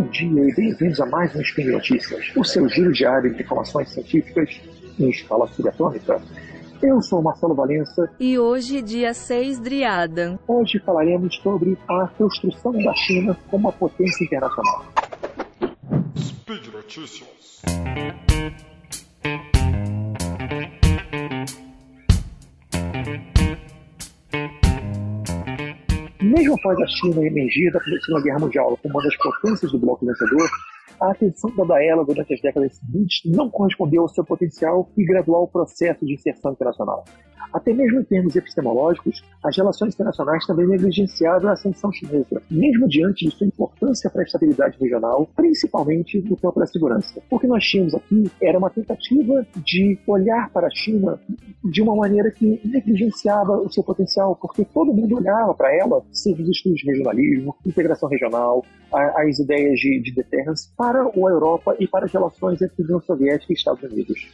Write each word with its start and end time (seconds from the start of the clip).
Bom 0.00 0.06
dia 0.06 0.48
e 0.48 0.54
bem-vindos 0.54 0.98
a 0.98 1.04
mais 1.04 1.36
um 1.36 1.42
Spin 1.42 1.64
Notícias, 1.64 2.32
o 2.34 2.42
seu 2.42 2.66
giro 2.70 2.90
diário 2.90 3.34
de 3.34 3.42
informações 3.42 3.90
científicas 3.90 4.58
em 4.98 5.10
escala 5.10 5.46
subatômica. 5.48 6.18
Eu 6.82 7.02
sou 7.02 7.20
Marcelo 7.20 7.54
Valença. 7.54 8.10
E 8.18 8.38
hoje, 8.38 8.80
dia 8.80 9.12
6 9.12 9.60
de 9.60 9.84
Adam. 9.84 10.38
Hoje 10.48 10.78
falaremos 10.78 11.36
sobre 11.42 11.76
a 11.86 12.08
construção 12.16 12.72
da 12.82 12.94
China 12.94 13.36
como 13.50 13.68
uma 13.68 13.72
potência 13.72 14.24
internacional. 14.24 14.86
Speed 16.16 16.68
Notícias. 16.72 17.60
Mesmo 26.30 26.54
após 26.54 26.78
a 26.78 26.86
China 26.86 27.26
emergir 27.26 27.72
da 27.72 27.80
Segunda 27.80 28.22
Guerra 28.22 28.38
Mundial 28.38 28.78
como 28.80 28.94
uma 28.94 29.02
das 29.02 29.16
potências 29.16 29.72
do 29.72 29.80
bloco 29.80 30.06
vencedor, 30.06 30.48
a 31.00 31.10
atenção 31.10 31.52
dada 31.56 31.74
a 31.74 31.84
ela 31.84 32.04
durante 32.04 32.32
as 32.32 32.40
décadas 32.40 32.76
seguintes 32.76 33.20
não 33.24 33.50
correspondeu 33.50 34.02
ao 34.02 34.08
seu 34.08 34.24
potencial 34.24 34.88
e 34.96 35.04
gradual 35.04 35.48
processo 35.48 36.06
de 36.06 36.14
inserção 36.14 36.52
internacional. 36.52 37.04
Até 37.52 37.72
mesmo 37.72 38.00
em 38.00 38.04
termos 38.04 38.36
epistemológicos, 38.36 39.22
as 39.42 39.56
relações 39.56 39.94
internacionais 39.94 40.46
também 40.46 40.66
negligenciaram 40.66 41.48
a 41.48 41.52
ascensão 41.52 41.92
chinesa, 41.92 42.40
mesmo 42.50 42.88
diante 42.88 43.26
de 43.26 43.30
sua 43.32 43.46
importância 43.46 44.08
para 44.10 44.22
a 44.22 44.24
estabilidade 44.24 44.78
regional, 44.80 45.28
principalmente 45.34 46.20
no 46.20 46.36
campo 46.36 46.60
da 46.60 46.66
segurança. 46.66 47.20
O 47.30 47.38
que 47.38 47.46
nós 47.46 47.64
tínhamos 47.64 47.94
aqui 47.94 48.30
era 48.40 48.58
uma 48.58 48.70
tentativa 48.70 49.46
de 49.64 49.98
olhar 50.06 50.50
para 50.50 50.66
a 50.66 50.70
China 50.70 51.18
de 51.64 51.82
uma 51.82 51.96
maneira 51.96 52.30
que 52.30 52.60
negligenciava 52.64 53.58
o 53.58 53.70
seu 53.70 53.82
potencial, 53.82 54.36
porque 54.36 54.64
todo 54.64 54.92
mundo 54.92 55.16
olhava 55.16 55.54
para 55.54 55.74
ela, 55.74 56.02
seja 56.12 56.42
os 56.42 56.48
estudos 56.48 56.80
de 56.80 56.90
regionalismo, 56.90 57.56
integração 57.66 58.08
regional, 58.08 58.64
as 58.92 59.38
ideias 59.38 59.78
de, 59.78 60.00
de 60.02 60.14
deterrence, 60.14 60.68
para 60.76 61.02
a 61.02 61.10
Europa 61.14 61.76
e 61.78 61.86
para 61.86 62.06
as 62.06 62.12
relações 62.12 62.60
entre 62.60 62.82
União 62.82 63.00
Soviética 63.00 63.52
e 63.52 63.56
Estados 63.56 63.82
Unidos. 63.82 64.28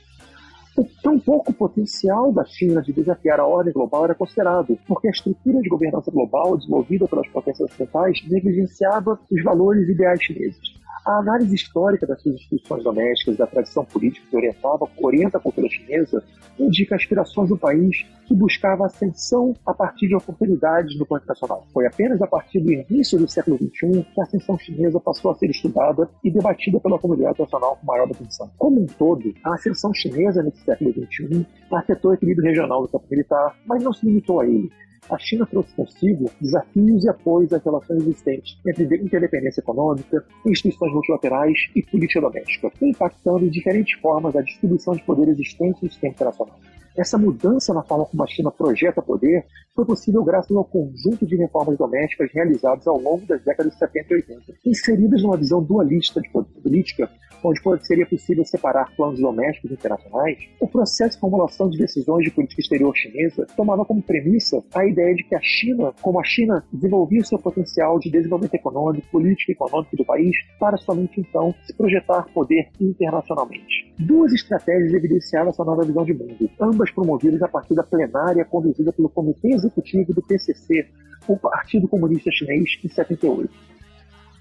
Tão 1.02 1.18
pouco 1.18 1.52
potencial 1.54 2.32
da 2.32 2.44
China 2.44 2.82
de 2.82 2.92
desafiar 2.92 3.40
a 3.40 3.46
ordem 3.46 3.72
global 3.72 4.04
era 4.04 4.14
considerado, 4.14 4.78
porque 4.86 5.08
a 5.08 5.10
estrutura 5.10 5.60
de 5.60 5.68
governança 5.68 6.10
global 6.10 6.56
desenvolvida 6.56 7.08
pelas 7.08 7.26
potências 7.28 7.70
ocidentais 7.70 8.22
negligenciava 8.28 9.18
os 9.30 9.42
valores 9.42 9.88
ideais 9.88 10.22
chineses. 10.22 10.75
A 11.04 11.18
análise 11.18 11.54
histórica 11.54 12.06
das 12.06 12.20
suas 12.20 12.36
instituições 12.36 12.82
domésticas 12.82 13.36
da 13.36 13.46
tradição 13.46 13.84
política 13.84 14.26
que 14.28 14.36
orientava, 14.36 14.88
orienta 14.98 15.38
a 15.38 15.40
cultura 15.40 15.68
chinesa 15.68 16.22
indica 16.58 16.96
aspirações 16.96 17.48
do 17.48 17.56
país 17.56 18.06
que 18.26 18.34
buscava 18.34 18.86
ascensão 18.86 19.54
a 19.64 19.72
partir 19.72 20.08
de 20.08 20.16
oportunidades 20.16 20.98
no 20.98 21.06
plano 21.06 21.24
nacional. 21.26 21.66
Foi 21.72 21.86
apenas 21.86 22.20
a 22.20 22.26
partir 22.26 22.60
do 22.60 22.72
início 22.72 23.18
do 23.18 23.28
século 23.28 23.56
XXI 23.56 24.04
que 24.14 24.20
a 24.20 24.24
ascensão 24.24 24.58
chinesa 24.58 24.98
passou 24.98 25.30
a 25.30 25.34
ser 25.34 25.50
estudada 25.50 26.08
e 26.24 26.30
debatida 26.30 26.80
pela 26.80 26.98
comunidade 26.98 27.34
internacional 27.34 27.76
com 27.76 27.86
maior 27.86 28.10
atenção. 28.10 28.50
Como 28.58 28.80
um 28.80 28.86
todo, 28.86 29.32
a 29.44 29.54
ascensão 29.54 29.92
chinesa 29.94 30.42
nesse 30.42 30.64
século 30.64 30.92
XXI 30.92 31.46
afetou 31.72 32.10
o 32.10 32.14
equilíbrio 32.14 32.48
regional 32.48 32.82
do 32.82 32.88
campo 32.88 33.06
militar, 33.10 33.56
mas 33.64 33.82
não 33.82 33.92
se 33.92 34.06
limitou 34.06 34.40
a 34.40 34.46
ele 34.46 34.70
a 35.10 35.18
China 35.18 35.46
trouxe 35.46 35.74
consigo 35.74 36.30
desafios 36.40 37.04
e 37.04 37.08
apoios 37.08 37.52
às 37.52 37.64
relações 37.64 38.02
existentes 38.02 38.58
entre 38.66 38.84
interdependência 38.96 39.60
econômica, 39.60 40.24
instituições 40.46 40.92
multilaterais 40.92 41.58
e 41.74 41.82
política 41.82 42.20
doméstica, 42.20 42.72
impactando 42.82 43.40
de 43.40 43.50
diferentes 43.50 43.98
formas 44.00 44.34
a 44.36 44.42
distribuição 44.42 44.94
de 44.94 45.02
poder 45.02 45.28
existente 45.28 45.82
no 45.82 45.90
sistema 45.90 46.12
internacional. 46.12 46.58
Essa 46.96 47.18
mudança 47.18 47.74
na 47.74 47.82
forma 47.82 48.06
como 48.06 48.22
a 48.22 48.26
China 48.26 48.50
projeta 48.50 49.02
poder 49.02 49.44
foi 49.74 49.84
possível 49.84 50.24
graças 50.24 50.56
ao 50.56 50.64
conjunto 50.64 51.26
de 51.26 51.36
reformas 51.36 51.76
domésticas 51.76 52.30
realizadas 52.32 52.86
ao 52.86 52.98
longo 52.98 53.26
das 53.26 53.44
décadas 53.44 53.72
de 53.72 53.78
70 53.78 54.06
e 54.10 54.16
80, 54.16 54.42
inseridas 54.64 55.22
numa 55.22 55.36
visão 55.36 55.62
dualista 55.62 56.20
de 56.20 56.30
política 56.30 57.10
onde 57.44 57.86
seria 57.86 58.06
possível 58.06 58.44
separar 58.44 58.90
planos 58.96 59.20
domésticos 59.20 59.70
e 59.70 59.74
internacionais, 59.74 60.38
o 60.60 60.66
processo 60.66 61.14
de 61.14 61.20
formulação 61.20 61.68
de 61.70 61.78
decisões 61.78 62.24
de 62.24 62.30
política 62.30 62.60
exterior 62.60 62.94
chinesa 62.96 63.46
tomava 63.56 63.84
como 63.84 64.02
premissa 64.02 64.62
a 64.74 64.84
ideia 64.84 65.14
de 65.14 65.24
que 65.24 65.34
a 65.34 65.40
China, 65.40 65.92
como 66.02 66.20
a 66.20 66.24
China 66.24 66.64
desenvolvia 66.72 67.24
seu 67.24 67.38
potencial 67.38 67.98
de 67.98 68.10
desenvolvimento 68.10 68.54
econômico, 68.54 69.06
político 69.10 69.50
e 69.50 69.54
econômico 69.54 69.96
do 69.96 70.04
país, 70.04 70.36
para 70.58 70.76
somente 70.76 71.20
então 71.20 71.54
se 71.64 71.74
projetar 71.74 72.26
poder 72.32 72.68
internacionalmente. 72.80 73.94
Duas 73.98 74.32
estratégias 74.32 74.92
evidenciaram 74.92 75.50
essa 75.50 75.64
nova 75.64 75.84
visão 75.84 76.04
de 76.04 76.14
mundo, 76.14 76.50
ambas 76.60 76.85
promovidas 76.90 77.42
a 77.42 77.48
partir 77.48 77.74
da 77.74 77.82
plenária 77.82 78.44
conduzida 78.44 78.92
pelo 78.92 79.08
Comitê 79.08 79.52
Executivo 79.52 80.12
do 80.12 80.22
PCC, 80.22 80.88
o 81.28 81.36
Partido 81.36 81.88
Comunista 81.88 82.30
Chinês, 82.30 82.78
em 82.84 82.88
78. 82.88 83.75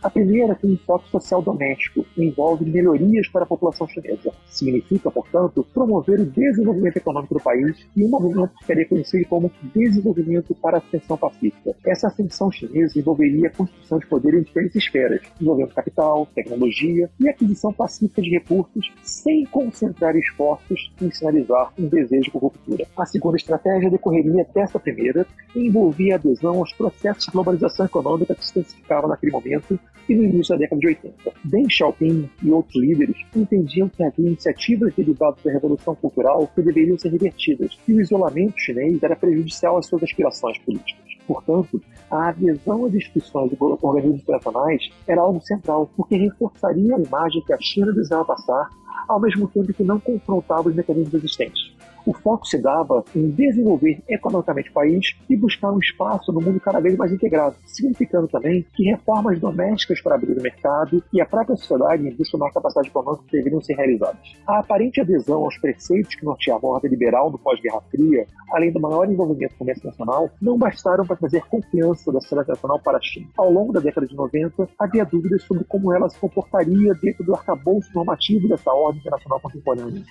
A 0.05 0.09
primeira 0.11 0.53
tem 0.53 0.69
um 0.69 0.73
enfoque 0.75 1.09
social 1.09 1.41
doméstico 1.41 2.05
e 2.15 2.25
envolve 2.25 2.63
melhorias 2.63 3.27
para 3.27 3.41
a 3.41 3.47
população 3.47 3.87
chinesa. 3.87 4.31
Significa, 4.45 5.09
portanto, 5.09 5.65
promover 5.73 6.19
o 6.19 6.25
desenvolvimento 6.27 6.97
econômico 6.97 7.33
do 7.33 7.39
país 7.39 7.87
e 7.97 8.05
um 8.05 8.09
movimento 8.09 8.51
que 8.59 8.65
seria 8.67 8.87
conhecido 8.87 9.27
como 9.27 9.51
desenvolvimento 9.73 10.53
para 10.61 10.77
a 10.77 10.79
ascensão 10.79 11.17
pacífica. 11.17 11.75
Essa 11.83 12.05
ascensão 12.05 12.51
chinesa 12.51 12.99
envolveria 12.99 13.47
a 13.47 13.49
construção 13.49 13.97
de 13.97 14.05
poder 14.05 14.35
em 14.35 14.43
diferentes 14.43 14.75
esferas, 14.75 15.21
envolvendo 15.41 15.73
capital, 15.73 16.27
tecnologia 16.35 17.09
e 17.19 17.27
aquisição 17.27 17.73
pacífica 17.73 18.21
de 18.21 18.29
recursos, 18.29 18.93
sem 19.01 19.43
concentrar 19.45 20.15
esforços 20.15 20.93
em 21.01 21.09
sinalizar 21.09 21.73
um 21.79 21.87
desejo 21.87 22.29
por 22.29 22.43
ruptura. 22.43 22.85
A 22.95 23.07
segunda 23.07 23.37
estratégia 23.37 23.89
decorreria 23.89 24.45
dessa 24.53 24.79
primeira 24.79 25.25
e 25.55 25.67
envolvia 25.67 26.13
a 26.13 26.17
adesão 26.19 26.59
aos 26.59 26.71
processos 26.73 27.25
de 27.25 27.31
globalização 27.31 27.87
econômica 27.87 28.35
que 28.35 28.45
se 28.45 28.51
intensificavam 28.51 29.09
naquele 29.09 29.31
momento 29.31 29.79
e 30.07 30.15
no 30.15 30.23
início 30.23 30.55
da 30.55 30.59
década 30.59 30.79
de 30.79 30.87
80. 30.87 31.15
Deng 31.45 31.69
Xiaoping 31.69 32.29
e 32.43 32.51
outros 32.51 32.75
líderes 32.75 33.17
entendiam 33.35 33.89
que 33.89 34.03
havia 34.03 34.27
iniciativas 34.27 34.93
derivadas 34.93 35.41
da 35.43 35.51
Revolução 35.51 35.95
Cultural 35.95 36.47
que 36.53 36.61
deveriam 36.61 36.97
ser 36.97 37.09
revertidas, 37.09 37.77
e 37.87 37.93
o 37.93 38.01
isolamento 38.01 38.59
chinês 38.59 39.01
era 39.01 39.15
prejudicial 39.15 39.77
às 39.77 39.87
suas 39.87 40.03
aspirações 40.03 40.57
políticas. 40.59 41.05
Portanto, 41.27 41.81
a 42.11 42.29
adesão 42.29 42.85
às 42.85 42.93
instituições 42.93 43.51
e 43.51 43.57
organismos 43.59 44.21
internacionais 44.21 44.89
era 45.07 45.21
algo 45.21 45.41
central, 45.41 45.89
porque 45.97 46.15
reforçaria 46.15 46.95
a 46.95 46.99
imagem 46.99 47.41
que 47.45 47.53
a 47.53 47.57
China 47.59 47.91
desejava 47.91 48.25
passar, 48.25 48.69
ao 49.07 49.19
mesmo 49.19 49.47
tempo 49.47 49.73
que 49.73 49.83
não 49.83 49.99
confrontava 49.99 50.69
os 50.69 50.75
mecanismos 50.75 51.13
existentes 51.13 51.74
o 52.05 52.13
foco 52.13 52.45
se 52.45 52.61
dava 52.61 53.03
em 53.15 53.29
desenvolver 53.29 54.01
economicamente 54.07 54.69
o 54.69 54.73
país 54.73 55.15
e 55.29 55.35
buscar 55.35 55.71
um 55.71 55.79
espaço 55.79 56.31
no 56.31 56.39
mundo 56.39 56.59
cada 56.59 56.79
vez 56.79 56.95
mais 56.95 57.11
integrado, 57.11 57.55
significando 57.65 58.27
também 58.27 58.65
que 58.75 58.83
reformas 58.83 59.39
domésticas 59.39 60.01
para 60.01 60.15
abrir 60.15 60.37
o 60.37 60.41
mercado 60.41 61.03
e 61.11 61.19
a 61.19 61.25
própria 61.25 61.55
sociedade 61.55 62.07
em 62.07 62.15
busca 62.15 62.37
uma 62.37 62.51
capacidade 62.51 62.89
econômica 62.89 63.23
deveriam 63.31 63.61
ser 63.61 63.75
realizadas. 63.75 64.19
A 64.47 64.59
aparente 64.59 65.01
adesão 65.01 65.43
aos 65.43 65.57
preceitos 65.57 66.15
que 66.15 66.25
norteavam 66.25 66.71
a 66.71 66.73
ordem 66.75 66.91
liberal 66.91 67.31
no 67.31 67.39
pós-Guerra 67.39 67.81
Fria, 67.89 68.27
além 68.51 68.71
do 68.71 68.79
maior 68.79 69.09
envolvimento 69.09 69.55
com 69.55 69.55
o 69.55 69.59
comércio 69.59 69.87
nacional, 69.87 70.29
não 70.41 70.57
bastaram 70.57 71.05
para 71.05 71.15
trazer 71.15 71.43
confiança 71.45 72.11
da 72.11 72.21
sociedade 72.21 72.49
nacional 72.49 72.79
para 72.79 72.97
a 72.97 73.01
China. 73.01 73.27
Ao 73.37 73.51
longo 73.51 73.73
da 73.73 73.79
década 73.79 74.05
de 74.05 74.15
90, 74.15 74.69
havia 74.77 75.05
dúvidas 75.05 75.43
sobre 75.43 75.63
como 75.63 75.93
ela 75.93 76.09
se 76.09 76.19
comportaria 76.19 76.93
dentro 77.01 77.23
do 77.23 77.33
arcabouço 77.33 77.89
normativo 77.93 78.47
dessa 78.47 78.71
ordem 78.71 78.99
internacional 78.99 79.39
contemporânea 79.39 80.03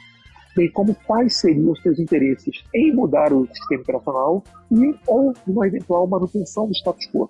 bem 0.54 0.70
como 0.70 0.94
quais 1.06 1.37
seriam 1.37 1.72
os 1.72 1.82
seus 1.82 1.98
interesses 1.98 2.62
em 2.75 2.94
mudar 2.94 3.32
o 3.32 3.47
sistema 3.47 3.82
internacional 3.82 4.42
e 4.70 4.94
ou 5.06 5.34
uma 5.47 5.66
eventual 5.66 6.06
manutenção 6.06 6.66
do 6.66 6.72
status 6.72 7.06
quo. 7.12 7.28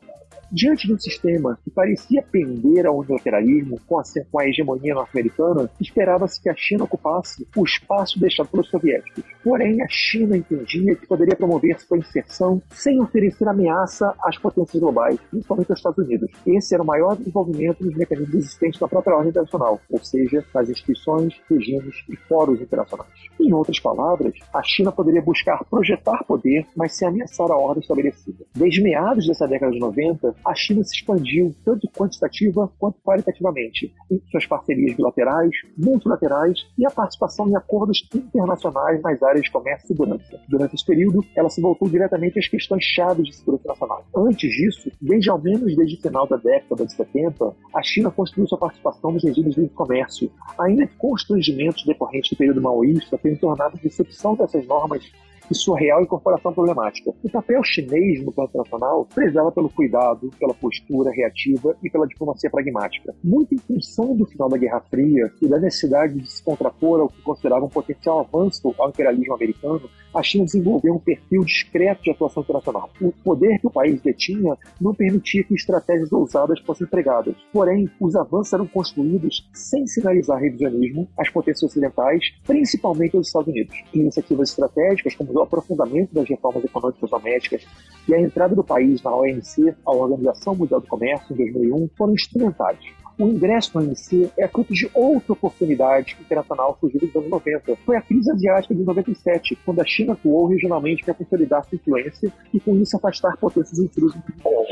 Diante 0.54 0.86
de 0.86 0.94
um 0.94 0.98
sistema 1.00 1.58
que 1.64 1.70
parecia 1.72 2.22
pender 2.22 2.86
ao 2.86 2.98
unilateralismo 2.98 3.80
com 3.88 3.98
a, 3.98 4.04
com 4.30 4.38
a 4.38 4.46
hegemonia 4.46 4.94
norte-americana, 4.94 5.68
esperava-se 5.80 6.40
que 6.40 6.48
a 6.48 6.54
China 6.54 6.84
ocupasse 6.84 7.44
o 7.56 7.64
espaço 7.64 8.20
deixado 8.20 8.48
pelos 8.50 8.70
soviéticos. 8.70 9.24
Porém, 9.42 9.82
a 9.82 9.88
China 9.88 10.36
entendia 10.36 10.94
que 10.94 11.08
poderia 11.08 11.34
promover 11.34 11.80
sua 11.80 11.98
inserção 11.98 12.62
sem 12.70 13.00
oferecer 13.00 13.48
ameaça 13.48 14.14
às 14.22 14.38
potências 14.38 14.80
globais, 14.80 15.18
principalmente 15.28 15.72
aos 15.72 15.80
Estados 15.80 15.98
Unidos. 15.98 16.30
Esse 16.46 16.72
era 16.72 16.84
o 16.84 16.86
maior 16.86 17.18
envolvimento 17.26 17.84
nos 17.84 17.96
mecanismos 17.96 18.36
existentes 18.36 18.78
na 18.78 18.86
própria 18.86 19.16
ordem 19.16 19.30
internacional, 19.30 19.80
ou 19.90 20.04
seja, 20.04 20.44
nas 20.54 20.70
instituições, 20.70 21.34
regimes 21.50 21.96
e 22.08 22.14
fóruns 22.28 22.60
internacionais. 22.60 23.10
Em 23.40 23.52
outras 23.52 23.80
palavras, 23.80 24.32
a 24.54 24.62
China 24.62 24.92
poderia 24.92 25.20
buscar 25.20 25.64
projetar 25.64 26.22
poder, 26.22 26.64
mas 26.76 26.96
sem 26.96 27.08
ameaçar 27.08 27.50
a 27.50 27.56
ordem 27.56 27.80
estabelecida. 27.80 28.44
Desde 28.54 28.80
meados 28.80 29.26
dessa 29.26 29.48
década 29.48 29.72
de 29.72 29.80
90, 29.80 30.43
a 30.44 30.54
China 30.54 30.82
se 30.84 30.94
expandiu 30.96 31.54
tanto 31.64 31.88
quantitativa 31.88 32.70
quanto 32.78 33.00
qualitativamente 33.02 33.92
em 34.10 34.20
suas 34.30 34.46
parcerias 34.46 34.96
bilaterais, 34.96 35.50
multilaterais 35.76 36.66
e 36.78 36.86
a 36.86 36.90
participação 36.90 37.48
em 37.48 37.56
acordos 37.56 38.08
internacionais 38.14 39.00
nas 39.02 39.22
áreas 39.22 39.44
de 39.44 39.50
comércio 39.50 39.84
e 39.84 39.88
segurança. 39.88 40.40
Durante 40.48 40.74
esse 40.74 40.84
período, 40.84 41.24
ela 41.36 41.48
se 41.48 41.60
voltou 41.60 41.88
diretamente 41.88 42.38
às 42.38 42.48
questões 42.48 42.84
chaves 42.84 43.26
de 43.26 43.36
segurança 43.36 43.68
nacional. 43.68 44.04
Antes 44.16 44.50
disso, 44.50 44.90
desde 45.00 45.30
ao 45.30 45.40
menos 45.40 45.74
desde 45.76 45.96
o 45.96 46.00
final 46.00 46.26
da 46.26 46.36
década 46.36 46.84
de 46.84 46.92
70, 46.92 47.54
a 47.74 47.82
China 47.82 48.10
construiu 48.10 48.46
sua 48.46 48.58
participação 48.58 49.12
nos 49.12 49.24
regimes 49.24 49.54
de 49.54 49.68
comércio, 49.68 50.30
ainda 50.58 50.86
que 50.86 50.96
constrangimentos 50.96 51.84
decorrentes 51.84 52.30
do 52.30 52.36
período 52.36 52.62
maoísta 52.62 53.18
tenham 53.18 53.36
tornado 53.36 53.76
a 53.76 53.80
recepção 53.80 54.34
dessas 54.34 54.66
normas 54.66 55.10
e 55.50 55.54
sua 55.54 55.78
real 55.78 56.02
incorporação 56.02 56.52
problemática. 56.52 57.12
O 57.22 57.30
papel 57.30 57.62
chinês 57.62 58.24
no 58.24 58.32
plano 58.32 58.48
internacional 58.48 59.08
prezava 59.14 59.52
pelo 59.52 59.68
cuidado, 59.68 60.30
pela 60.38 60.54
postura 60.54 61.10
reativa 61.10 61.76
e 61.82 61.90
pela 61.90 62.06
diplomacia 62.06 62.50
pragmática. 62.50 63.14
Muito 63.22 63.54
em 63.54 63.58
função 63.58 64.16
do 64.16 64.26
final 64.26 64.48
da 64.48 64.56
Guerra 64.56 64.80
Fria 64.88 65.30
e 65.40 65.48
da 65.48 65.58
necessidade 65.58 66.14
de 66.14 66.30
se 66.30 66.42
contrapor 66.42 67.00
ao 67.00 67.08
que 67.08 67.22
considerava 67.22 67.64
um 67.64 67.68
potencial 67.68 68.20
avanço 68.20 68.74
ao 68.78 68.88
imperialismo 68.88 69.34
americano, 69.34 69.88
a 70.14 70.22
China 70.22 70.44
desenvolveu 70.44 70.94
um 70.94 70.98
perfil 70.98 71.44
discreto 71.44 72.04
de 72.04 72.10
atuação 72.10 72.42
internacional. 72.42 72.88
O 73.00 73.10
poder 73.10 73.58
que 73.58 73.66
o 73.66 73.70
país 73.70 74.00
detinha 74.00 74.56
não 74.80 74.94
permitia 74.94 75.42
que 75.42 75.54
estratégias 75.54 76.12
ousadas 76.12 76.60
fossem 76.60 76.86
empregadas. 76.86 77.34
Porém, 77.52 77.90
os 78.00 78.14
avanços 78.14 78.52
eram 78.52 78.66
construídos 78.66 79.48
sem 79.52 79.86
sinalizar 79.86 80.40
revisionismo 80.40 81.08
às 81.18 81.28
potências 81.28 81.70
ocidentais, 81.70 82.30
principalmente 82.46 83.16
aos 83.16 83.26
Estados 83.26 83.48
Unidos. 83.48 83.82
Iniciativas 83.92 84.50
estratégicas, 84.50 85.16
como 85.16 85.33
o 85.36 85.42
aprofundamento 85.42 86.14
das 86.14 86.28
reformas 86.28 86.64
econômicas 86.64 87.10
domésticas 87.10 87.66
e 88.08 88.14
a 88.14 88.20
entrada 88.20 88.54
do 88.54 88.62
país 88.62 89.02
na 89.02 89.14
OMC, 89.14 89.74
a 89.84 89.90
Organização 89.92 90.54
Mundial 90.54 90.80
do 90.80 90.86
Comércio, 90.86 91.32
em 91.32 91.36
2001, 91.36 91.88
foram 91.96 92.14
instrumentais. 92.14 92.78
O 93.16 93.26
ingresso 93.26 93.70
no 93.74 93.84
OMC 93.84 94.30
é 94.36 94.48
fruto 94.48 94.74
de 94.74 94.90
outra 94.92 95.32
oportunidade 95.32 96.16
internacional 96.20 96.76
surgida 96.80 97.06
nos 97.06 97.14
anos 97.14 97.30
90. 97.30 97.76
Foi 97.84 97.96
a 97.96 98.02
crise 98.02 98.30
asiática 98.30 98.74
de 98.74 98.82
97, 98.82 99.56
quando 99.64 99.80
a 99.80 99.84
China 99.84 100.14
atuou 100.14 100.46
regionalmente 100.46 101.04
para 101.04 101.14
consolidar 101.14 101.64
sua 101.64 101.76
influência 101.76 102.32
e, 102.52 102.58
com 102.58 102.74
isso, 102.76 102.96
afastar 102.96 103.36
potências 103.36 103.78
intrusas 103.78 104.20
do 104.20 104.32
Israel. 104.36 104.64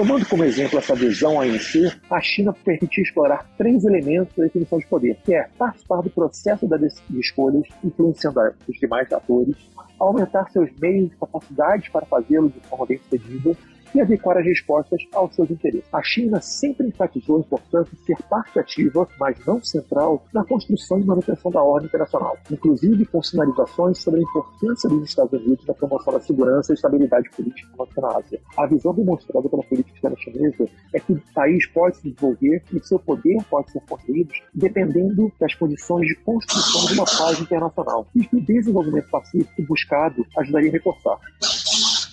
Tomando 0.00 0.26
como 0.26 0.44
exemplo 0.44 0.78
essa 0.78 0.94
adesão 0.94 1.38
à 1.38 1.44
OMC, 1.44 1.92
a 2.10 2.22
China 2.22 2.54
permitiu 2.64 3.02
explorar 3.02 3.46
três 3.58 3.84
elementos 3.84 4.34
da 4.34 4.44
definição 4.44 4.78
de 4.78 4.86
poder, 4.86 5.14
que 5.22 5.34
é 5.34 5.46
participar 5.58 6.00
do 6.00 6.08
processo 6.08 6.66
de 6.66 7.20
escolhas, 7.20 7.64
influenciando 7.84 8.40
os 8.66 8.78
demais 8.78 9.12
atores, 9.12 9.54
aumentar 9.98 10.50
seus 10.52 10.70
meios 10.80 11.12
e 11.12 11.16
capacidades 11.16 11.90
para 11.90 12.06
fazê-lo 12.06 12.48
de 12.48 12.60
forma 12.66 12.86
bem 12.86 12.96
sucedida 12.96 13.54
e 13.94 14.00
adequar 14.00 14.38
as 14.38 14.44
respostas 14.44 15.00
aos 15.12 15.34
seus 15.34 15.50
interesses. 15.50 15.88
A 15.92 16.02
China 16.02 16.40
sempre 16.40 16.86
enfatizou 16.86 17.36
a 17.36 17.40
importância 17.40 17.96
de 17.96 18.04
ser 18.04 18.22
parte 18.28 18.58
ativa, 18.58 19.08
mas 19.18 19.36
não 19.46 19.62
central, 19.62 20.24
na 20.32 20.44
construção 20.44 21.00
e 21.00 21.04
manutenção 21.04 21.50
da 21.50 21.62
ordem 21.62 21.88
internacional, 21.88 22.36
inclusive 22.50 23.04
com 23.06 23.22
sinalizações 23.22 23.98
sobre 23.98 24.20
a 24.20 24.22
importância 24.22 24.88
dos 24.88 25.08
Estados 25.08 25.40
Unidos 25.40 25.66
na 25.66 25.74
promoção 25.74 26.12
da 26.12 26.20
segurança 26.20 26.72
e 26.72 26.74
estabilidade 26.74 27.30
política 27.30 27.70
na 27.98 28.16
Ásia. 28.16 28.40
A 28.56 28.66
visão 28.66 28.94
demonstrada 28.94 29.48
pela 29.48 29.62
política 29.62 29.94
externa 29.94 30.16
chinesa 30.18 30.66
é 30.94 31.00
que 31.00 31.12
o 31.12 31.22
país 31.34 31.66
pode 31.66 31.96
se 31.96 32.02
desenvolver 32.10 32.62
e 32.72 32.80
seu 32.86 32.98
poder 32.98 33.42
pode 33.48 33.70
ser 33.70 33.80
construído 33.88 34.32
dependendo 34.54 35.30
das 35.38 35.54
condições 35.54 36.06
de 36.06 36.14
construção 36.16 36.86
de 36.86 36.94
uma 36.94 37.04
paz 37.04 37.40
internacional 37.40 38.06
e 38.14 38.24
que 38.24 38.36
o 38.36 38.40
desenvolvimento 38.40 39.10
pacífico 39.10 39.62
buscado 39.62 40.26
ajudaria 40.36 40.70
a 40.70 40.72
reforçar. 40.72 41.18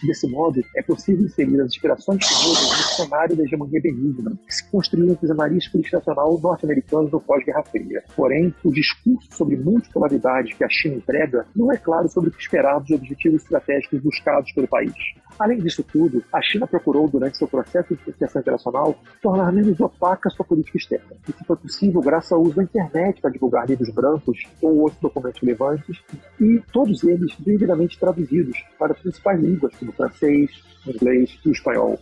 Desse 0.03 0.27
modo, 0.29 0.61
é 0.75 0.81
possível 0.81 1.25
inserir 1.25 1.59
as 1.61 1.67
inspirações 1.67 2.23
chinesas 2.23 2.69
no 2.69 3.05
cenário 3.05 3.35
da 3.35 3.43
hegemonia 3.43 3.81
benigna, 3.81 4.37
que 4.45 4.55
se 4.55 4.69
construiu 4.69 5.11
entre 5.11 5.25
os 5.25 5.31
analistas 5.31 5.81
nacional 5.91 6.39
norte-americanos 6.41 7.11
no 7.11 7.19
pós-Guerra 7.19 7.63
Fria. 7.63 8.03
Porém, 8.15 8.53
o 8.63 8.71
discurso 8.71 9.27
sobre 9.31 9.55
multipolaridade 9.55 10.55
que 10.55 10.63
a 10.63 10.69
China 10.69 10.95
emprega 10.95 11.45
não 11.55 11.71
é 11.71 11.77
claro 11.77 12.07
sobre 12.09 12.29
o 12.29 12.33
que 12.33 12.41
esperar 12.41 12.79
dos 12.79 12.91
objetivos 12.91 13.43
estratégicos 13.43 14.01
buscados 14.01 14.51
pelo 14.51 14.67
país. 14.67 14.93
Além 15.39 15.59
disso 15.59 15.83
tudo, 15.83 16.23
a 16.33 16.41
China 16.41 16.65
procurou, 16.65 17.07
durante 17.07 17.37
seu 17.37 17.47
processo 17.47 17.95
de 17.95 18.01
associação 18.01 18.41
internacional, 18.41 18.95
tornar 19.21 19.51
menos 19.51 19.79
opaca 19.79 20.29
sua 20.29 20.45
política 20.45 20.77
externa. 20.77 21.15
Isso 21.27 21.43
foi 21.45 21.55
possível 21.57 22.01
graças 22.01 22.31
ao 22.31 22.41
uso 22.41 22.55
da 22.55 22.63
internet 22.63 23.21
para 23.21 23.31
divulgar 23.31 23.67
livros 23.67 23.89
brancos 23.93 24.39
ou 24.61 24.77
outros 24.79 24.99
documentos 25.01 25.41
relevantes, 25.41 26.01
e 26.39 26.61
todos 26.71 27.03
eles 27.03 27.35
devidamente 27.39 27.99
traduzidos 27.99 28.57
para 28.79 28.93
as 28.93 28.99
principais 28.99 29.39
línguas, 29.39 29.75
como 29.75 29.91
francês, 29.91 30.49
inglês 30.85 31.37
e 31.45 31.51
espanhol 31.51 31.99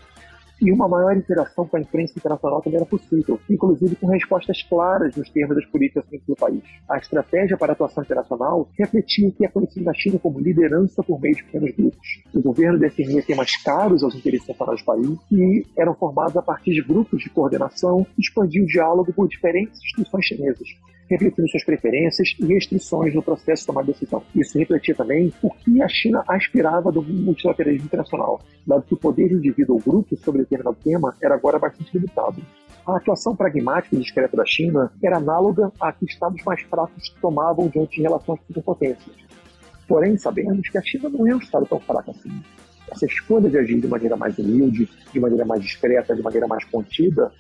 e 0.61 0.71
uma 0.71 0.87
maior 0.87 1.15
interação 1.15 1.67
com 1.67 1.77
a 1.77 1.81
imprensa 1.81 2.13
internacional 2.17 2.61
também 2.61 2.77
era 2.77 2.85
possível, 2.85 3.39
inclusive 3.49 3.95
com 3.95 4.07
respostas 4.07 4.63
claras 4.63 5.15
nos 5.15 5.29
termos 5.29 5.55
das 5.55 5.65
políticas 5.65 6.05
do 6.27 6.35
país. 6.35 6.63
A 6.89 6.97
estratégia 6.97 7.57
para 7.57 7.71
a 7.71 7.73
atuação 7.73 8.03
internacional 8.03 8.69
refletia 8.77 9.27
o 9.27 9.31
que 9.31 9.45
é 9.45 9.47
conhecido 9.47 9.85
na 9.85 9.93
China 9.93 10.19
como 10.19 10.39
liderança 10.39 11.03
por 11.03 11.19
meio 11.19 11.35
de 11.35 11.43
pequenos 11.43 11.71
grupos. 11.75 12.23
O 12.33 12.41
governo 12.41 12.79
definia 12.79 13.21
temas 13.21 13.55
caros 13.63 14.03
aos 14.03 14.15
interesses 14.15 14.47
nacionais 14.47 14.81
do 14.81 14.85
país 14.85 15.17
e 15.31 15.65
eram 15.77 15.95
formados 15.95 16.37
a 16.37 16.41
partir 16.41 16.73
de 16.73 16.81
grupos 16.81 17.21
de 17.21 17.29
coordenação 17.29 18.05
e 18.17 18.21
expandia 18.21 18.63
o 18.63 18.67
diálogo 18.67 19.13
por 19.13 19.27
diferentes 19.27 19.79
instituições 19.83 20.25
chinesas, 20.25 20.67
refletindo 21.09 21.47
suas 21.49 21.63
preferências 21.63 22.35
e 22.39 22.45
restrições 22.45 23.13
no 23.13 23.21
processo 23.21 23.61
de 23.61 23.67
tomar 23.67 23.83
decisão. 23.83 24.23
Isso 24.35 24.57
refletia 24.57 24.95
também 24.95 25.31
o 25.41 25.49
que 25.49 25.81
a 25.81 25.87
China 25.87 26.23
aspirava 26.27 26.91
do 26.91 27.01
multilateralismo 27.01 27.85
internacional, 27.85 28.41
dado 28.65 28.83
que 28.83 28.93
o 28.93 28.97
poder 28.97 29.29
de 29.29 29.35
indivíduo 29.35 29.75
ou 29.75 29.81
grupo 29.81 30.17
sobre 30.17 30.41
determinado 30.41 30.77
tema 30.83 31.15
era 31.21 31.35
agora 31.35 31.59
bastante 31.59 31.91
limitado. 31.93 32.41
A 32.85 32.97
atuação 32.97 33.35
pragmática 33.35 33.95
e 33.95 33.99
discreta 33.99 34.37
da 34.37 34.45
China 34.45 34.91
era 35.03 35.17
análoga 35.17 35.71
à 35.79 35.91
que 35.91 36.05
estados 36.05 36.43
mais 36.43 36.61
fracos 36.61 37.09
tomavam 37.21 37.67
diante 37.67 37.95
de 37.95 38.03
relações 38.03 38.39
com 38.53 38.61
potências. 38.61 39.15
Porém, 39.87 40.17
sabemos 40.17 40.67
que 40.69 40.77
a 40.77 40.81
China 40.81 41.09
não 41.09 41.27
é 41.27 41.35
um 41.35 41.39
estado 41.39 41.65
tão 41.65 41.79
fraco 41.79 42.11
assim. 42.11 42.29
Essa 42.91 43.05
escolha 43.05 43.49
de 43.49 43.57
agir 43.57 43.79
de 43.79 43.87
maneira 43.87 44.15
mais 44.15 44.37
humilde, 44.37 44.87
de 45.11 45.19
maneira 45.19 45.45
mais 45.45 45.61
discreta, 45.61 46.15
de 46.15 46.21
maneira 46.21 46.47
mais 46.47 46.63
contida, 46.65 47.31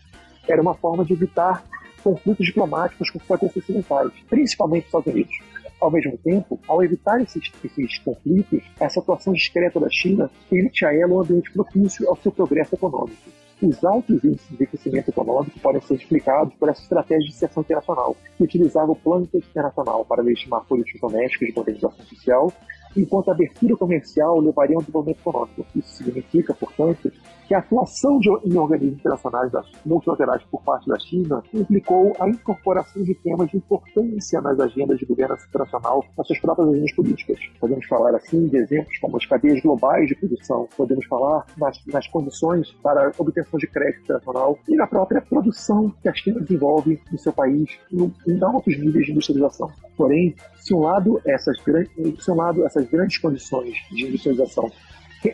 era 0.47 0.61
uma 0.61 0.73
forma 0.73 1.05
de 1.05 1.13
evitar 1.13 1.63
conflitos 2.05 2.45
diplomáticos 2.45 3.09
com 3.09 3.17
potências 3.17 3.63
ocidentais, 3.63 4.11
principalmente 4.29 4.83
os 4.83 4.87
Estados 4.89 5.11
Unidos. 5.11 5.39
Ao 5.81 5.89
mesmo 5.89 6.17
tempo, 6.19 6.59
ao 6.67 6.83
evitar 6.83 7.19
esses, 7.19 7.51
esses 7.63 7.97
conflitos, 7.99 8.61
essa 8.79 8.99
atuação 8.99 9.33
discreta 9.33 9.79
da 9.79 9.89
China 9.89 10.29
permite 10.47 10.85
a 10.85 10.93
ela 10.93 11.13
um 11.13 11.21
ambiente 11.21 11.51
propício 11.51 12.07
ao 12.07 12.15
seu 12.17 12.31
progresso 12.31 12.75
econômico. 12.75 13.17
Os 13.61 13.83
altos 13.83 14.23
índices 14.23 14.57
de 14.57 14.67
crescimento 14.67 15.09
econômico 15.09 15.59
podem 15.59 15.81
ser 15.81 15.95
explicados 15.95 16.53
por 16.55 16.69
essa 16.69 16.81
estratégia 16.81 17.25
de 17.25 17.33
inserção 17.33 17.61
internacional, 17.61 18.15
que 18.37 18.43
utilizava 18.43 18.91
o 18.91 18.95
plano 18.95 19.27
internacional 19.33 20.05
para 20.05 20.21
legitimar 20.21 20.63
políticas 20.65 21.01
domésticas 21.01 21.49
de 21.49 21.55
modernização 21.55 22.05
social, 22.05 22.53
enquanto 22.95 23.29
a 23.29 23.33
abertura 23.33 23.75
comercial 23.75 24.39
levaria 24.39 24.75
a 24.75 24.79
um 24.79 24.81
desenvolvimento 24.81 25.19
econômico. 25.19 25.65
Isso 25.75 25.95
significa, 25.95 26.53
portanto, 26.53 27.11
que 27.47 27.53
a 27.53 27.59
atuação 27.59 28.19
de, 28.19 28.29
em 28.43 28.57
organismos 28.57 28.99
internacionais 28.99 29.51
multilaterais 29.85 30.43
por 30.49 30.61
parte 30.63 30.87
da 30.87 30.97
China 30.99 31.43
implicou 31.53 32.13
a 32.19 32.27
incorporação 32.27 33.03
de 33.03 33.13
temas 33.15 33.49
de 33.49 33.57
importância 33.57 34.41
nas 34.41 34.59
agendas 34.59 34.97
de 34.97 35.05
governança 35.05 35.45
internacional 35.47 36.03
nas 36.17 36.27
suas 36.27 36.39
próprias 36.39 36.69
agendas 36.69 36.93
políticas. 36.93 37.39
Podemos 37.59 37.85
falar 37.85 38.15
assim 38.15 38.47
de 38.47 38.57
exemplos 38.57 38.97
como 38.99 39.17
as 39.17 39.25
cadeias 39.25 39.61
globais 39.61 40.07
de 40.07 40.15
produção, 40.15 40.67
podemos 40.75 41.05
falar 41.05 41.45
nas, 41.57 41.79
nas 41.85 42.07
condições 42.07 42.71
para 42.81 43.11
obtenção 43.17 43.59
de 43.59 43.67
crédito 43.67 44.03
internacional 44.03 44.57
e 44.67 44.75
na 44.75 44.87
própria 44.87 45.21
produção 45.21 45.93
que 46.01 46.09
a 46.09 46.13
China 46.13 46.39
desenvolve 46.41 46.99
no 47.11 47.17
seu 47.17 47.31
país 47.31 47.77
no, 47.91 48.11
em 48.27 48.43
altos 48.43 48.77
níveis 48.77 49.05
de 49.05 49.11
industrialização. 49.11 49.71
Porém, 49.97 50.35
se 50.57 50.73
um 50.73 50.79
lado 50.79 51.21
essas, 51.25 51.57
se 51.59 52.31
um 52.31 52.35
lado 52.35 52.65
essas 52.65 52.87
grandes 52.89 53.17
condições 53.17 53.75
de 53.91 54.05
industrialização 54.07 54.71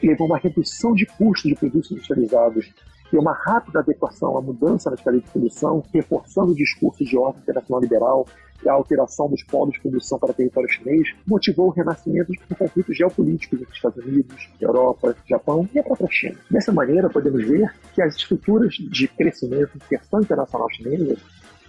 levou 0.01 0.27
uma 0.27 0.37
redução 0.37 0.93
de 0.93 1.05
custos 1.05 1.49
de 1.49 1.55
produtos 1.55 1.91
industrializados 1.91 2.71
e 3.11 3.17
uma 3.17 3.33
rápida 3.33 3.79
adequação 3.79 4.37
à 4.37 4.41
mudança 4.41 4.89
nas 4.89 5.01
cadeias 5.01 5.25
de 5.25 5.31
produção, 5.31 5.83
reforçando 5.93 6.51
o 6.51 6.55
discurso 6.55 7.03
de 7.03 7.17
ordem 7.17 7.41
internacional 7.41 7.81
liberal 7.81 8.25
e 8.63 8.69
a 8.69 8.73
alteração 8.73 9.27
dos 9.27 9.43
polos 9.43 9.73
de 9.73 9.81
produção 9.81 10.19
para 10.19 10.33
território 10.33 10.69
chinês, 10.69 11.09
motivou 11.27 11.67
o 11.67 11.71
renascimento 11.71 12.31
de 12.31 12.55
conflitos 12.55 12.95
geopolíticos 12.95 13.59
entre 13.59 13.73
Estados 13.73 14.05
Unidos, 14.05 14.49
Europa, 14.61 15.15
Japão 15.27 15.67
e 15.73 15.79
a 15.79 15.83
própria 15.83 16.07
China. 16.09 16.37
Dessa 16.49 16.71
maneira, 16.71 17.09
podemos 17.09 17.43
ver 17.43 17.73
que 17.93 18.01
as 18.01 18.15
estruturas 18.15 18.73
de 18.75 19.07
crescimento 19.07 19.71
e 19.73 19.77
inserção 19.77 20.21
internacional 20.21 20.69
chinesa 20.69 21.17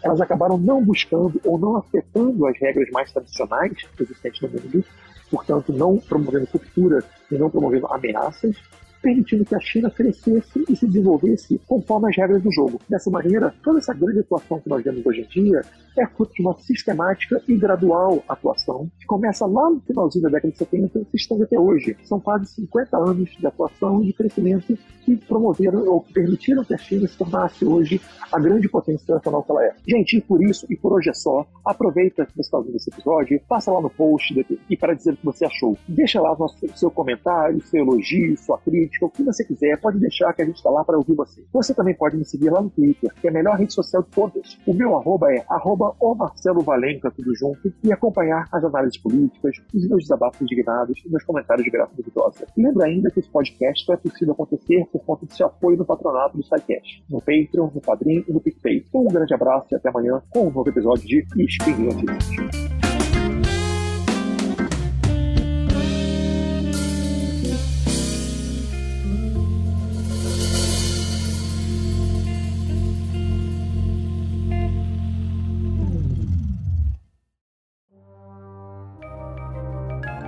elas 0.03 0.21
acabaram 0.21 0.59
não 0.59 0.85
buscando 0.85 1.41
ou 1.45 1.59
não 1.59 1.77
afetando 1.77 2.47
as 2.47 2.59
regras 2.59 2.91
mais 2.91 3.13
tradicionais 3.13 3.73
existentes 4.01 4.41
no 4.41 4.49
mundo, 4.49 4.85
portanto, 5.31 5.73
não 5.73 5.99
promovendo 5.99 6.47
cultura 6.47 7.05
e 7.31 7.37
não 7.37 7.49
promovendo 7.49 7.87
ameaças, 7.87 8.57
permitindo 9.03 9.45
que 9.45 9.55
a 9.55 9.61
China 9.61 9.91
crescesse 9.91 10.65
e 10.69 10.77
se 10.77 10.87
desenvolvesse 10.87 11.61
conforme 11.67 12.09
as 12.09 12.17
regras 12.17 12.43
do 12.43 12.53
jogo. 12.53 12.81
Dessa 12.89 13.11
maneira, 13.11 13.53
toda 13.63 13.79
essa 13.79 13.93
grande 13.93 14.21
atuação 14.21 14.61
que 14.61 14.69
nós 14.69 14.83
vemos 14.83 15.05
hoje 15.05 15.23
em 15.23 15.43
dia 15.43 15.63
é 15.99 16.07
fruto 16.07 16.33
de 16.33 16.41
uma 16.41 16.57
sistemática 16.59 17.43
e 17.47 17.57
gradual 17.57 18.23
atuação 18.29 18.89
que 18.99 19.07
começa 19.07 19.45
lá 19.45 19.69
no 19.69 19.81
finalzinho 19.81 20.23
da 20.23 20.31
década 20.31 20.53
de 20.53 20.59
70 20.59 20.99
e 21.01 21.05
se 21.05 21.17
estende 21.17 21.43
até 21.43 21.59
hoje. 21.59 21.97
São 22.05 22.21
quase 22.21 22.47
50 22.55 22.97
anos 22.97 23.31
de 23.31 23.47
atuação 23.47 24.03
e 24.03 24.07
de 24.07 24.13
crescimento 24.13 24.79
que 25.05 25.17
promoveram 25.17 25.85
ou 25.87 26.01
permitiram 26.15 26.65
que 26.65 26.75
a 26.75 26.79
China 26.79 27.07
se 27.07 27.19
tornasse 27.19 27.65
hoje 27.65 28.01
a 28.33 28.39
grande 28.39 28.69
potência 28.69 29.03
internacional 29.03 29.43
que 29.43 29.51
ela 29.51 29.65
é. 29.65 29.75
Gente, 29.87 30.17
e 30.17 30.21
por 30.21 30.43
isso, 30.43 30.67
e 30.71 30.77
por 30.77 30.93
hoje 30.93 31.11
é 31.11 31.15
só, 31.15 31.45
aproveita 31.65 32.25
que 32.25 32.35
você 32.35 32.41
está 32.43 32.59
ouvindo 32.59 32.77
esse 32.77 32.91
episódio, 32.91 33.41
passa 33.49 33.73
lá 33.73 33.81
no 33.81 33.91
post 33.91 34.35
e 34.71 34.77
para 34.77 34.95
dizer 34.95 35.13
o 35.13 35.17
que 35.17 35.25
você 35.25 35.45
achou. 35.45 35.77
Deixa 35.89 36.21
lá 36.21 36.33
o 36.33 36.49
seu 36.75 36.91
comentário, 36.91 37.61
seu 37.63 37.83
elogio, 37.83 38.37
sua 38.39 38.59
crítica, 38.59 38.92
crítica, 38.93 39.07
o 39.07 39.11
que 39.11 39.23
você 39.23 39.45
quiser, 39.45 39.81
pode 39.81 39.99
deixar 39.99 40.33
que 40.33 40.43
a 40.43 40.45
gente 40.45 40.57
está 40.57 40.71
lá 40.71 40.85
para 40.85 40.97
ouvir 40.97 41.15
você. 41.15 41.45
Você 41.53 41.75
também 41.75 41.95
pode 41.95 42.17
me 42.17 42.25
seguir 42.25 42.51
lá 42.51 42.61
no 42.61 42.71
Twitter, 42.71 43.13
que 43.21 43.27
é 43.27 43.31
a 43.31 43.33
melhor 43.33 43.57
rede 43.57 43.73
social 43.73 44.03
de 44.03 44.11
todas. 44.11 44.59
O 44.67 44.75
meu 44.75 44.97
arroba 44.97 45.33
é 45.33 45.45
arroba 45.49 45.95
o 45.99 46.15
Marcelo 46.15 46.61
Valenca, 46.61 47.11
tudo 47.11 47.35
junto, 47.35 47.73
e 47.83 47.93
acompanhar 47.93 48.49
as 48.53 48.63
análises 48.65 48.99
políticas, 48.99 49.57
os 49.75 49.89
meus 49.89 50.03
desabafos 50.03 50.41
indignados 50.43 51.01
e 51.05 51.09
meus 51.09 51.25
comentários 51.25 51.65
de 51.65 51.71
graça 51.71 51.93
duvidosa. 51.97 52.47
Lembra 52.57 52.87
ainda 52.87 53.11
que 53.11 53.21
esse 53.21 53.31
podcast 53.31 53.85
só 53.85 53.95
é 53.95 53.97
possível 53.97 54.35
acontecer 54.35 54.87
por 54.93 55.05
conta 55.05 55.27
do 55.27 55.35
seu 55.35 55.47
apoio 55.47 55.79
no 55.79 55.85
patronato 55.85 56.37
do 56.37 56.43
SciCast, 56.43 57.05
no 57.09 57.21
Patreon, 57.21 57.71
no 57.75 57.81
Padrim 57.81 58.25
e 58.29 58.33
no 58.33 58.41
PicPay. 58.41 58.87
Um 58.95 59.05
grande 59.05 59.35
abraço 59.35 59.69
e 59.73 59.77
até 59.77 59.89
amanhã 59.89 60.23
com 60.31 60.49
um 60.49 60.51
novo 60.51 60.69
episódio 60.69 61.07
de 61.07 61.25
Experiências. 61.37 62.72